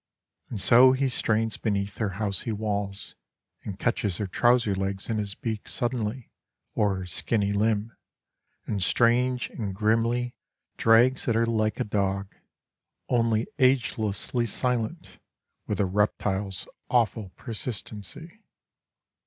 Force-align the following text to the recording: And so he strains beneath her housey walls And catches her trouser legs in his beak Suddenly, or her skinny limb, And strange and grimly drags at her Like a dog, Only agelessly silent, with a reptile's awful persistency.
And 0.49 0.59
so 0.59 0.93
he 0.93 1.09
strains 1.09 1.57
beneath 1.57 1.99
her 1.99 2.15
housey 2.17 2.51
walls 2.53 3.13
And 3.63 3.77
catches 3.77 4.17
her 4.17 4.25
trouser 4.25 4.73
legs 4.73 5.11
in 5.11 5.19
his 5.19 5.35
beak 5.35 5.67
Suddenly, 5.67 6.31
or 6.73 6.95
her 6.95 7.05
skinny 7.05 7.53
limb, 7.53 7.95
And 8.65 8.81
strange 8.81 9.51
and 9.51 9.75
grimly 9.75 10.33
drags 10.75 11.27
at 11.27 11.35
her 11.35 11.45
Like 11.45 11.79
a 11.79 11.83
dog, 11.83 12.33
Only 13.09 13.45
agelessly 13.59 14.47
silent, 14.47 15.19
with 15.67 15.79
a 15.79 15.85
reptile's 15.85 16.67
awful 16.89 17.29
persistency. 17.35 18.41